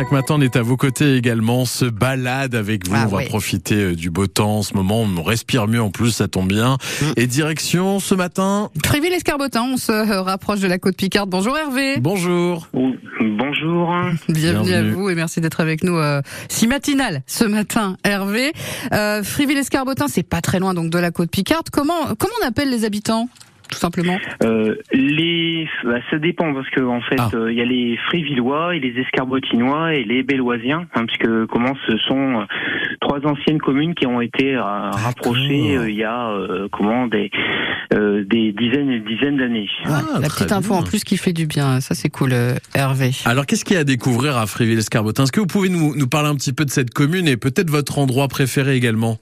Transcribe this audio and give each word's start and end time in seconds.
Chaque 0.00 0.12
matin, 0.12 0.36
on 0.38 0.40
est 0.40 0.56
à 0.56 0.62
vos 0.62 0.78
côtés 0.78 1.14
également, 1.16 1.58
on 1.58 1.64
se 1.66 1.84
balade 1.84 2.54
avec 2.54 2.88
vous, 2.88 2.94
Ah 2.96 3.04
on 3.04 3.16
va 3.16 3.24
profiter 3.24 3.74
euh, 3.74 3.94
du 3.94 4.08
beau 4.08 4.26
temps 4.26 4.60
en 4.60 4.62
ce 4.62 4.72
moment, 4.72 5.02
on 5.02 5.22
respire 5.22 5.68
mieux 5.68 5.82
en 5.82 5.90
plus, 5.90 6.10
ça 6.10 6.26
tombe 6.26 6.48
bien. 6.48 6.78
Mm. 7.02 7.04
Et 7.18 7.26
direction 7.26 8.00
ce 8.00 8.14
matin, 8.14 8.70
Fréville 8.82 9.12
Escarbotin, 9.12 9.62
on 9.62 9.76
se 9.76 9.92
rapproche 9.92 10.60
de 10.60 10.68
la 10.68 10.78
côte 10.78 10.96
Picarde. 10.96 11.28
Bonjour 11.28 11.54
Hervé. 11.58 11.98
bonjour. 12.00 12.66
Bonjour. 13.20 13.94
Bienvenue, 14.30 14.72
à 14.72 14.82
vous 14.84 15.10
et 15.10 15.14
merci 15.14 15.42
d'être 15.42 15.60
avec 15.60 15.84
nous 15.84 15.98
euh, 15.98 16.22
si 16.48 16.66
matinal 16.66 17.20
ce 17.26 17.44
matin 17.44 17.98
Hervé. 18.02 18.54
Euh, 18.94 19.22
Fréville 19.22 19.58
Escarbotin, 19.58 20.08
c'est 20.08 20.22
pas 20.22 20.40
très 20.40 20.60
loin 20.60 20.72
donc 20.72 20.88
de 20.88 20.98
la 20.98 21.10
côte 21.10 21.30
Picarde. 21.30 21.68
Comment 21.70 22.14
comment 22.18 22.32
on 22.42 22.46
appelle 22.46 22.70
les 22.70 22.86
habitants? 22.86 23.28
Tout 23.70 23.78
simplement 23.78 24.18
Euh, 24.42 24.74
les, 24.92 25.68
bah, 25.84 25.98
ça 26.10 26.18
dépend 26.18 26.52
parce 26.54 26.68
que 26.70 26.80
en 26.82 27.00
fait, 27.02 27.16
Ah. 27.18 27.30
euh, 27.34 27.52
il 27.52 27.58
y 27.58 27.62
a 27.62 27.64
les 27.64 27.96
Frévillois 28.08 28.74
et 28.74 28.80
les 28.80 28.98
Escarbotinois 29.00 29.94
et 29.94 30.04
les 30.04 30.22
Belloisiens, 30.22 30.86
hein, 30.94 31.04
puisque 31.06 31.46
comment 31.46 31.74
ce 31.86 31.96
sont 31.98 32.40
euh, 32.40 32.44
trois 33.00 33.20
anciennes 33.26 33.58
communes 33.60 33.94
qui 33.94 34.06
ont 34.06 34.20
été 34.20 34.56
rapprochées 34.56 35.76
euh, 35.76 35.88
il 35.90 35.96
y 35.96 36.04
a 36.04 36.30
euh, 36.30 36.68
comment 36.72 37.06
des 37.06 37.30
euh, 37.94 38.24
des 38.24 38.52
dizaines 38.52 38.90
et 38.90 39.00
des 39.00 39.14
dizaines 39.14 39.36
d'années. 39.36 39.68
Ah, 39.84 40.02
La 40.20 40.28
petite 40.28 40.52
info 40.52 40.74
bien. 40.74 40.82
en 40.82 40.84
plus 40.84 41.02
qui 41.04 41.16
fait 41.16 41.32
du 41.32 41.46
bien, 41.46 41.80
ça 41.80 41.94
c'est 41.94 42.08
cool 42.08 42.30
euh, 42.32 42.54
Hervé. 42.74 43.10
Alors, 43.24 43.46
qu'est-ce 43.46 43.64
qu'il 43.64 43.74
y 43.74 43.78
a 43.78 43.80
à 43.80 43.84
découvrir 43.84 44.36
à 44.36 44.46
Fréville-Escarbotin 44.46 45.24
Est-ce 45.24 45.32
que 45.32 45.40
vous 45.40 45.46
pouvez 45.46 45.68
nous, 45.68 45.96
nous 45.96 46.06
parler 46.08 46.28
un 46.28 46.34
petit 46.36 46.52
peu 46.52 46.64
de 46.64 46.70
cette 46.70 46.90
commune 46.94 47.26
et 47.26 47.36
peut-être 47.36 47.70
votre 47.70 47.98
endroit 47.98 48.28
préféré 48.28 48.74
également? 48.76 49.18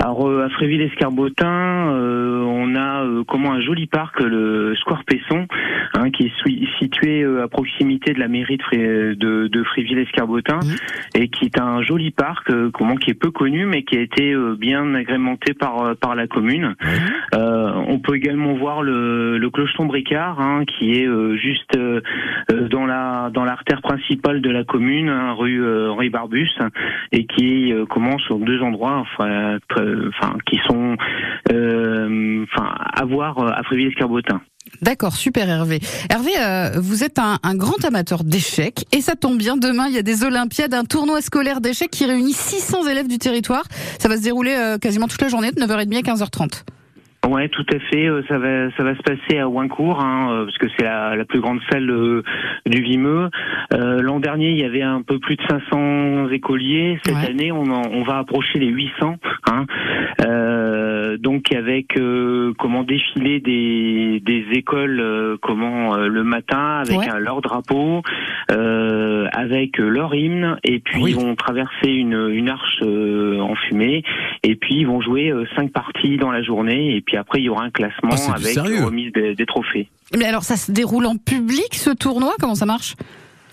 Alors 0.00 0.26
euh, 0.28 0.44
à 0.46 0.48
Fréville-Escarbotin, 0.50 1.92
euh, 1.92 2.35
on 2.76 2.80
a 2.80 3.04
euh, 3.04 3.24
comment 3.26 3.52
un 3.52 3.60
joli 3.60 3.86
parc, 3.86 4.20
le 4.20 4.74
Square 4.76 5.04
Pesson, 5.04 5.46
hein, 5.94 6.10
qui 6.10 6.24
est 6.26 6.68
situé 6.78 7.22
euh, 7.22 7.42
à 7.44 7.48
proximité 7.48 8.12
de 8.12 8.20
la 8.20 8.28
mairie 8.28 8.56
de, 8.58 8.62
Fré- 8.62 9.14
de, 9.16 9.48
de 9.48 9.62
Fréville-Escarbotin 9.64 10.56
Mhm. 10.62 10.76
et 11.22 11.28
qui 11.28 11.46
est 11.46 11.58
un 11.58 11.82
joli 11.82 12.10
parc, 12.10 12.50
euh, 12.50 12.70
comment 12.72 12.96
qui 12.96 13.10
est 13.10 13.14
peu 13.14 13.30
connu 13.30 13.66
mais 13.66 13.82
qui 13.82 13.96
a 13.96 14.00
été 14.00 14.32
euh, 14.32 14.54
bien 14.58 14.94
agrémenté 14.94 15.54
par 15.54 15.82
euh, 15.82 15.94
par 15.94 16.14
la 16.14 16.26
commune. 16.26 16.74
Euh, 17.34 17.72
on 17.88 17.98
peut 17.98 18.14
également 18.16 18.54
voir 18.54 18.82
le, 18.82 19.38
le 19.38 19.50
clocheton 19.50 19.86
Bricard, 19.86 20.40
hein, 20.40 20.64
qui 20.66 20.92
est 20.92 21.06
euh, 21.06 21.36
juste 21.36 21.76
dans 22.70 22.86
la 22.86 23.30
dans 23.32 23.44
l'artère 23.44 23.82
principale 23.82 24.40
de 24.40 24.50
la 24.50 24.64
commune, 24.64 25.08
hein, 25.08 25.32
rue 25.34 25.62
euh, 25.62 25.90
Henri 25.90 26.10
Barbus, 26.10 26.50
et 27.12 27.26
qui 27.26 27.72
euh, 27.72 27.86
commence 27.86 28.22
sur 28.22 28.38
deux 28.38 28.60
endroits, 28.62 28.96
enfin, 28.98 29.58
très- 29.68 30.06
enfin 30.08 30.36
qui 30.46 30.58
sont 30.66 30.96
enfin 33.06 33.30
à 33.30 33.34
voir 33.34 33.38
euh, 33.38 33.50
à 33.50 33.62
Fréville-Escarbotin. 33.62 34.40
D'accord, 34.82 35.14
super 35.14 35.48
Hervé. 35.48 35.80
Hervé, 36.10 36.32
euh, 36.38 36.80
vous 36.80 37.04
êtes 37.04 37.18
un, 37.18 37.38
un 37.42 37.54
grand 37.54 37.84
amateur 37.84 38.24
d'échecs 38.24 38.84
et 38.92 39.00
ça 39.00 39.14
tombe 39.14 39.38
bien, 39.38 39.56
demain 39.56 39.86
il 39.88 39.94
y 39.94 39.98
a 39.98 40.02
des 40.02 40.24
Olympiades, 40.24 40.74
un 40.74 40.84
tournoi 40.84 41.22
scolaire 41.22 41.60
d'échecs 41.60 41.90
qui 41.90 42.04
réunit 42.04 42.32
600 42.32 42.86
élèves 42.88 43.08
du 43.08 43.18
territoire. 43.18 43.64
Ça 43.98 44.08
va 44.08 44.16
se 44.16 44.22
dérouler 44.22 44.54
euh, 44.54 44.78
quasiment 44.78 45.06
toute 45.06 45.22
la 45.22 45.28
journée 45.28 45.52
de 45.52 45.60
9h30 45.60 45.96
à 45.96 46.14
15h30. 46.14 46.62
Ouais, 47.28 47.48
tout 47.48 47.64
à 47.74 47.78
fait. 47.78 48.06
euh, 48.08 48.22
Ça 48.28 48.38
va, 48.38 48.70
ça 48.76 48.82
va 48.84 48.94
se 48.94 49.02
passer 49.02 49.38
à 49.38 49.48
Ouincourt, 49.48 50.00
hein, 50.00 50.28
euh, 50.32 50.44
parce 50.44 50.58
que 50.58 50.66
c'est 50.76 50.84
la, 50.84 51.16
la 51.16 51.24
plus 51.24 51.40
grande 51.40 51.58
salle 51.70 51.90
euh, 51.90 52.22
du 52.66 52.80
Vimeux. 52.82 53.28
Euh, 53.72 54.00
L'an 54.00 54.20
dernier, 54.20 54.50
il 54.50 54.58
y 54.58 54.64
avait 54.64 54.82
un 54.82 55.02
peu 55.02 55.18
plus 55.18 55.36
de 55.36 55.42
500 55.48 56.30
écoliers. 56.30 56.98
Cette 57.04 57.14
Ouais. 57.16 57.30
année, 57.30 57.52
on, 57.52 57.64
en- 57.64 57.90
on 57.92 58.02
va 58.02 58.18
approcher 58.18 58.58
les 58.58 58.68
800. 58.68 59.16
Hein. 59.50 59.66
Euh, 60.24 61.16
donc 61.18 61.52
avec 61.52 61.96
euh, 61.98 62.52
comment 62.58 62.82
défiler 62.82 63.40
des, 63.40 64.20
des 64.24 64.44
écoles, 64.52 65.00
euh, 65.00 65.36
comment 65.40 65.94
euh, 65.96 66.08
le 66.08 66.24
matin 66.24 66.82
avec 66.86 66.98
Ouais. 66.98 67.08
un- 67.08 67.18
leur 67.18 67.40
drapeau, 67.40 68.02
euh, 68.50 69.26
avec 69.32 69.78
leur 69.78 70.14
hymne, 70.14 70.58
et 70.64 70.78
puis 70.80 71.00
Oui. 71.02 71.10
ils 71.10 71.16
vont 71.16 71.34
traverser 71.34 71.90
une, 71.90 72.28
une 72.30 72.48
arche 72.48 72.80
euh, 72.82 73.40
en 73.40 73.54
fumée, 73.54 74.02
et 74.42 74.54
puis 74.56 74.76
ils 74.76 74.86
vont 74.86 75.00
jouer 75.00 75.32
cinq 75.56 75.72
parties 75.72 76.16
dans 76.16 76.30
la 76.30 76.42
journée, 76.42 76.94
et 76.96 77.00
puis 77.00 77.15
après 77.16 77.40
il 77.40 77.44
y 77.44 77.48
aura 77.48 77.64
un 77.64 77.70
classement 77.70 78.10
Ah, 78.12 78.34
avec 78.34 78.56
remise 78.56 79.12
des, 79.12 79.34
des 79.34 79.46
trophées. 79.46 79.88
Mais 80.16 80.24
alors 80.24 80.44
ça 80.44 80.56
se 80.56 80.70
déroule 80.72 81.06
en 81.06 81.16
public 81.16 81.74
ce 81.74 81.90
tournoi? 81.90 82.34
Comment 82.40 82.54
ça 82.54 82.66
marche? 82.66 82.94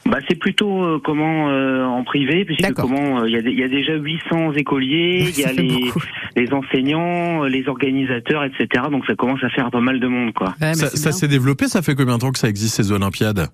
Bah 0.06 0.18
c'est 0.28 0.36
plutôt 0.36 0.84
euh, 0.84 1.00
comment 1.04 1.50
euh, 1.50 1.86
en 1.86 2.04
privé 2.04 2.44
puisque 2.44 2.62
D'accord. 2.62 2.90
comment 2.90 3.22
euh, 3.22 3.30
il 3.30 3.58
y, 3.58 3.64
a 3.64 3.68
y 3.68 3.70
déjà 3.70 3.96
800 3.96 4.54
écoliers, 4.54 5.30
il 5.30 5.40
y 5.40 5.46
a 5.46 5.54
les, 5.54 6.54
enseignants, 6.54 7.44
les 7.44 7.68
organisateurs, 7.70 8.44
etc. 8.44 8.84
Donc 8.92 9.06
ça 9.06 9.16
commence 9.16 9.42
à 9.44 9.50
faire 9.50 9.72
pas 9.72 9.80
mal 9.80 10.02
de 10.02 10.08
monde 10.08 10.34
quoi. 10.34 10.56
Ouais, 10.62 10.74
Ça, 10.74 11.12
s'est 11.14 11.28
développé, 11.30 11.68
ça 11.68 11.82
fait 11.82 11.96
combien 11.96 12.16
de 12.16 12.20
temps 12.22 12.32
que 12.32 12.40
ça 12.40 12.50
existe 12.50 12.76
ces 12.76 12.92
Olympiades? 12.92 13.48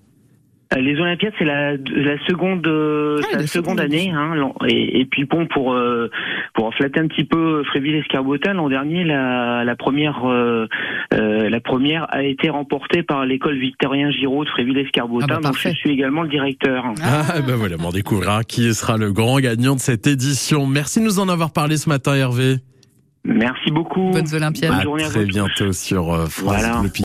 Les 0.78 1.00
Olympiades, 1.00 1.34
c'est 1.40 1.46
la, 1.46 1.72
la 1.78 2.19
seconde, 2.28 2.66
euh, 2.68 3.18
Ah, 3.22 3.25
c'est 3.30 3.35
la 3.35 3.41
la 3.41 3.47
seconde 3.47 3.80
seconde 3.80 3.80
année. 3.80 4.12
Hein, 4.13 4.34
et, 4.68 5.00
et 5.02 5.06
puis 5.06 5.25
bon, 5.25 5.47
pour 5.47 5.74
euh, 5.74 6.12
pour 6.53 6.72
flatter 6.75 7.00
un 7.00 7.07
petit 7.07 7.24
peu 7.24 7.63
Fréville-Escarbotin, 7.63 8.53
l'an 8.53 8.69
dernier, 8.69 9.03
la, 9.03 9.63
la 9.63 9.75
première 9.75 10.30
euh, 10.30 10.68
euh, 11.16 11.50
la 11.50 11.59
première 11.59 12.06
a 12.13 12.22
été 12.22 12.52
remportée 12.52 13.02
par 13.02 13.25
l'école 13.25 13.57
Victorien 13.57 14.12
Giraud 14.12 14.46
de 14.46 14.50
Fréville-Escarbotin. 14.50 15.25
Ah 15.30 15.40
bah, 15.41 15.50
donc 15.50 15.57
je 15.57 15.69
suis 15.69 15.90
également 15.90 16.22
le 16.22 16.30
directeur. 16.30 16.86
Ah, 17.03 17.41
ben 17.41 17.56
voilà, 17.56 17.75
on 17.84 17.90
découvrira 17.90 18.44
qui 18.44 18.72
sera 18.75 18.97
le 18.97 19.12
grand 19.12 19.40
gagnant 19.40 19.74
de 19.74 19.80
cette 19.80 20.06
édition. 20.06 20.68
Merci 20.68 21.00
de 21.00 21.06
nous 21.06 21.19
en 21.19 21.30
avoir 21.30 21.51
parlé 21.51 21.78
ce 21.78 21.90
matin, 21.90 22.13
Hervé. 22.13 22.57
Merci 23.25 23.69
beaucoup. 23.72 24.12
Bonnes 24.12 24.34
Olympiades. 24.34 24.69
Bonne 24.72 24.80
À 24.80 24.84
journée 24.84 25.03
à 25.03 25.07
très 25.09 25.22
vous 25.22 25.28
bientôt 25.28 25.74
sur 25.74 26.13
euh, 26.13 26.25
France 26.28 26.56
Voilà. 26.62 26.80
Bleu 26.81 26.90